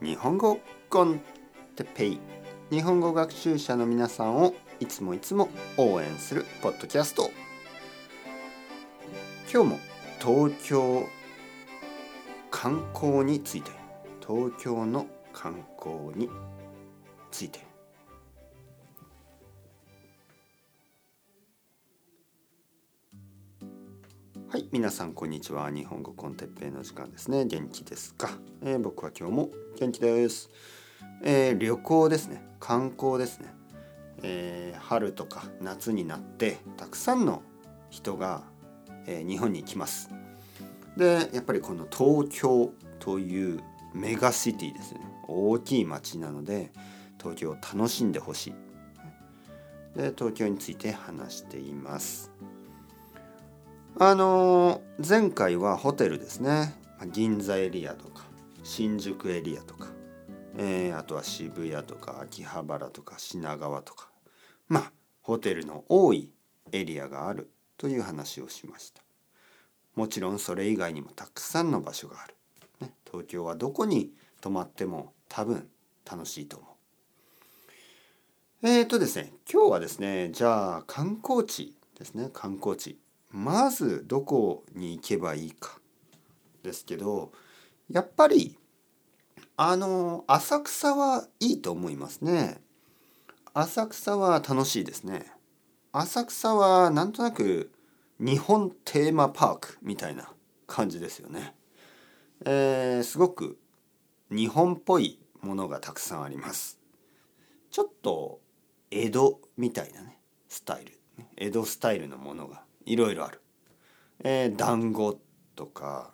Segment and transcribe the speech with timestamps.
[0.00, 0.60] 日本語
[0.90, 1.20] コン
[1.74, 2.20] テペイ。
[2.70, 7.32] 日本語学習者の皆さんをいつもいつも応援するポッドキャスト。
[9.52, 9.80] 今日も
[10.20, 11.04] 東京
[12.48, 13.72] 観光について。
[14.24, 16.30] 東京の観光に
[17.32, 17.67] ついて。
[24.58, 25.70] はい皆さんこんにちは。
[25.70, 27.44] 日本語コンテッペイの時間ですね。
[27.44, 28.28] 元気ですか、
[28.60, 30.50] えー、僕は今日も元気です、
[31.22, 32.42] えー、旅行ですね。
[32.58, 33.54] 観光ですね、
[34.24, 37.44] えー、春とか夏になってたくさんの
[37.88, 38.42] 人が、
[39.06, 40.10] え日本に来ます。
[40.96, 43.60] でやっぱりこの東京という
[43.94, 45.00] メガシティですね。
[45.28, 46.72] 大きい街なので
[47.16, 48.54] 東京を楽しんでほしい。
[49.96, 52.32] で東京について話しています。
[54.00, 56.72] あの前回はホテルですね。
[57.12, 58.22] 銀座エリアとか
[58.62, 59.88] 新宿エリアとか、
[60.56, 64.08] えー、あとは渋谷とか秋葉原とか品川とか
[64.68, 66.30] まあホテルの多い
[66.70, 69.02] エリアがあるという話をしました。
[69.96, 72.34] もちろんそれ以外にもたくさんの場所がある、
[72.80, 75.68] ね、東京はどこに泊まっても多分
[76.08, 76.66] 楽しいと思
[78.62, 78.68] う。
[78.68, 82.30] えーとですね今日はですねじゃあ観光地ですね。
[82.32, 82.96] 観光地。
[83.30, 85.78] まずどこに行けばいいか
[86.62, 87.32] ですけど
[87.90, 88.56] やっぱり
[89.56, 92.60] あの浅草はいいと思いますね。
[93.54, 95.32] 浅草は楽しいですね。
[95.90, 97.72] 浅草はなんとなく
[98.20, 100.30] 日本テーマパークみたいな
[100.68, 101.54] 感じですよね。
[102.44, 103.58] えー、すごく
[104.30, 106.78] 日本っぽいものがたくさんあります。
[107.70, 108.40] ちょっと
[108.90, 110.98] 江戸みたいなねスタイル
[111.36, 113.40] 江戸スタイルのものがいろいろある。
[114.24, 115.20] えー、団子
[115.54, 116.10] とか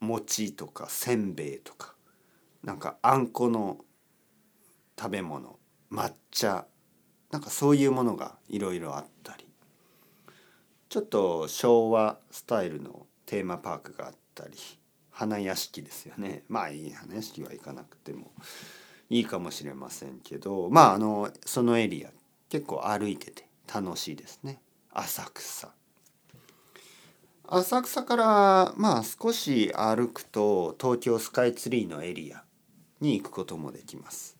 [0.00, 1.94] 餅とかせんべいとか
[2.64, 3.78] なんかあんこの
[4.98, 5.58] 食べ物
[5.90, 6.66] 抹茶
[7.30, 9.46] なんかそういうものがいろいろあったり
[10.88, 14.54] ちょっと昭和スタイルのテーマパークがあったり
[15.10, 18.32] 花屋敷ですよねまあいい花屋敷は行かなくても
[19.08, 22.10] いいかもしれませんけどまああのそのエリア
[22.50, 24.60] 結構歩いてて楽しいですね。
[24.94, 25.70] 浅草
[27.48, 32.44] 浅草からまあ少し歩くと東京スカイツリーのエリア
[33.00, 34.36] に行くこともできます。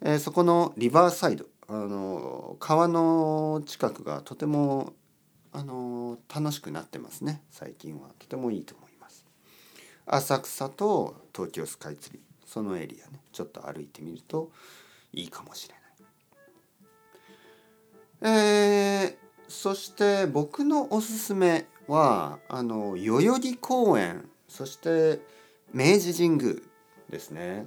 [0.00, 4.92] えー、そこのリバーサイドあの川の近くがとても
[5.52, 9.26] あの楽しくなってますね最近はとてもいいと思います。
[10.06, 14.50] 浅草と東京スカイツリーそのエリアねちょっと歩いてみると
[15.12, 15.84] いいかもしれない。
[18.20, 25.20] えー、そして僕のおすすめはあの代々木公園そして
[25.72, 26.54] 明治神宮
[27.10, 27.66] ですね。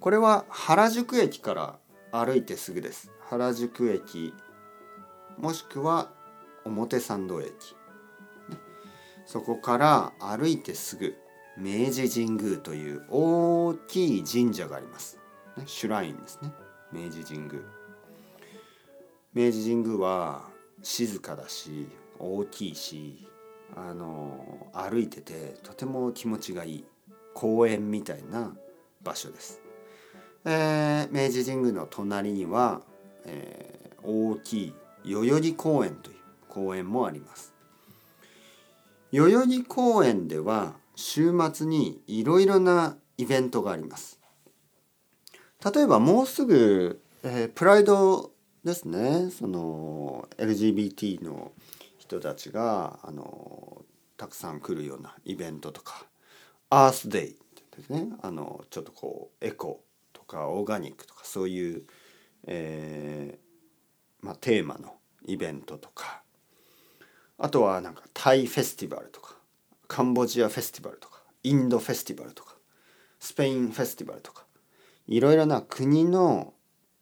[0.00, 1.78] これは原宿駅から
[2.10, 3.10] 歩いてすぐです。
[3.28, 4.34] 原宿駅
[5.38, 6.10] もしくは
[6.64, 7.52] 表参道駅。
[9.26, 11.14] そこから歩いてすぐ
[11.56, 15.18] 明治神宮という大きい神社があります、
[15.66, 16.52] シュラインですね。
[16.92, 17.62] 明治神宮。
[19.32, 20.53] 明治神宮は
[20.84, 23.26] 静かだし大きいし
[23.74, 26.84] あの歩いててとても気持ちがいい
[27.32, 28.54] 公園みたいな
[29.02, 29.60] 場所です。
[30.44, 32.82] えー、明治神宮の隣には、
[33.24, 34.74] えー、大きい
[35.04, 36.16] 代々木公園という
[36.48, 37.54] 公園もあります。
[39.10, 44.20] 代々木公園では週末にいろいろなイベントがあります。
[45.74, 48.33] 例えばもうすぐ、えー、プライド
[48.64, 49.30] ですね。
[49.30, 51.52] その LGBT の
[51.98, 53.82] 人たちがあの
[54.16, 56.06] たくさん来るようなイベントとか
[56.70, 57.36] アースデイ
[57.76, 58.08] ですね。
[58.22, 61.82] あのちょっとこうエコとかオーガニックとかそういう、
[62.46, 64.94] えーまあ、テーマの
[65.26, 66.22] イベントとか
[67.36, 69.34] あとはなんかタイフェスティバルとか
[69.88, 72.54] カンボジアフェスティバルとかインドフェスティバルとか
[73.20, 74.46] スペインフェスティバルとか
[75.06, 76.54] いろいろな国の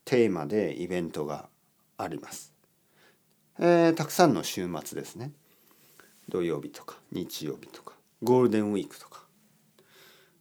[0.05, 1.49] テーマでイベントが
[2.03, 2.53] あります。
[3.59, 5.33] えー、たくさんの週末ですね。
[6.29, 9.23] 土曜日とか日曜日とかゴールデンウィークとか。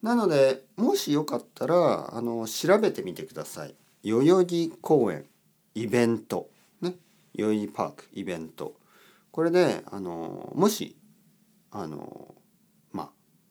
[0.02, 3.76] なのでもしよかったらあの調べてみてください。
[4.04, 5.26] 代々木公園
[5.76, 6.50] イベント
[6.82, 6.96] ね
[7.36, 8.74] 代々木パークイベント
[9.32, 10.98] これであのもし
[11.70, 12.34] あの
[12.92, 13.10] まあ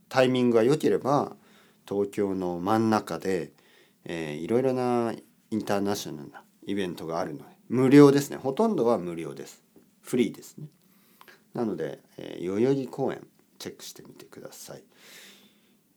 [0.08, 1.36] タイミングが良ければ
[1.88, 3.52] 東京の真ん中で、
[4.04, 5.14] えー、いろいろな
[5.50, 8.36] インターナショナルなイベントがあるので無料ですね。
[8.36, 9.62] ほとんどは無料です。
[10.02, 10.66] フリーですね。
[11.54, 13.24] なので、えー、代々木公園
[13.60, 14.82] チェックしてみてください。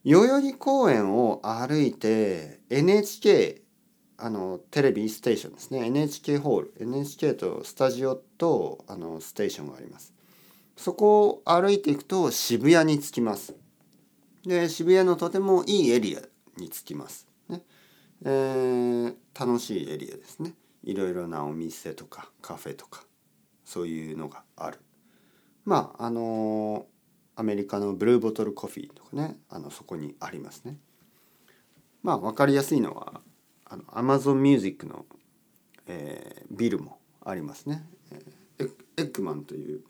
[0.05, 3.63] 代々木公園を歩いて NHK
[4.17, 5.87] あのテレビステーションですね。
[5.87, 6.73] NHK ホール。
[6.79, 10.13] NHK とスタジオとあのステーションがあります。
[10.77, 13.55] そこを歩いていくと渋谷に着きます。
[14.45, 16.21] で渋谷のとてもいいエリア
[16.61, 17.27] に着きます。
[17.49, 17.63] ね、
[18.23, 20.53] えー、楽しいエリアですね。
[20.83, 23.03] いろいろなお店とかカフェとか
[23.65, 24.80] そういうのがある。
[25.65, 26.88] まああの
[27.35, 30.77] アメリカのブルーボトルコフィーとかねあのそこにありますね。
[32.03, 33.21] まあ分かりやすいのは
[33.65, 35.06] あのアマゾンミュージックの、
[35.88, 39.81] えー、ビルもありますね、えー、エッグマンという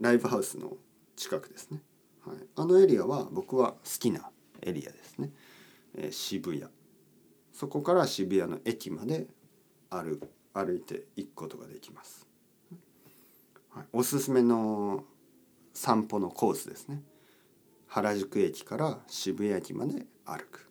[0.00, 0.76] ライブハウスの
[1.16, 1.80] 近くですね、
[2.24, 4.30] はい、あのエリアは僕は好きな
[4.62, 5.30] エリアですね、
[5.96, 6.70] えー、渋谷。
[7.52, 9.26] そこから渋谷の駅まで
[10.02, 10.20] 歩
[10.52, 12.26] 歩いて行くことができます、
[13.70, 15.04] はい、おすすめの
[15.74, 17.02] 散歩のコースですね
[17.88, 20.70] 原宿駅から渋谷駅まで歩く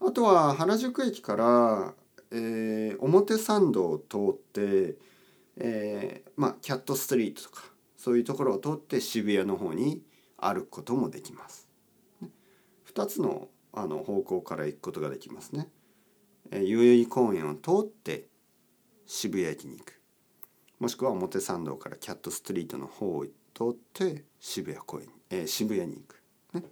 [0.00, 1.94] あとは原宿駅から、
[2.32, 4.96] えー、表参道を通って、
[5.56, 7.64] えー、まあキャットストリートとか
[7.96, 10.02] そういうところを通って渋谷の方に
[10.38, 11.68] 歩くこともできます。
[12.94, 15.68] 2つのあの方向から行くことができますね。
[16.50, 18.26] 代々木公園を通って
[19.06, 20.00] 渋谷駅に行く
[20.78, 23.30] もしくは表参道からキャットストリートの方を通
[23.70, 26.22] って渋谷公園、えー、渋谷に行く、
[26.54, 26.64] ね、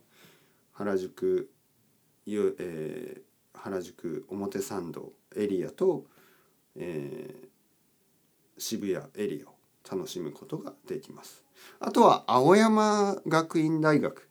[0.73, 1.51] 原宿
[2.31, 6.05] えー、原宿表参道エリアと、
[6.77, 9.55] えー、渋谷エリアを
[9.91, 11.43] 楽しむことができます。
[11.81, 14.29] あとは青山学院大学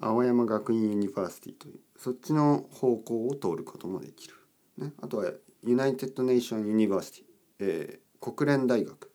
[0.00, 4.34] 青山学院 University というそっちの方向を通ることもできる。
[4.78, 5.32] ね、あとは
[5.64, 7.24] United Nation University、
[7.60, 9.10] えー、国連大学。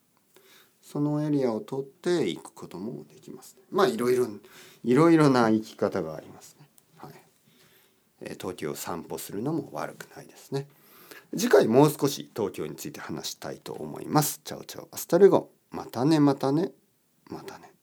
[0.81, 3.63] そのエリアを通って行くこともできます、ね。
[3.71, 4.25] まあいろいろ
[4.86, 7.13] いろいろな行き方がありますね、はい。
[8.21, 10.65] えー東京を散歩するのも悪くないですね。
[11.36, 14.39] 次回もう少し東京について話したいと思います。
[14.45, 15.51] ciao ciao hasta luego。
[15.71, 16.71] またねまたね。
[17.30, 17.74] またね。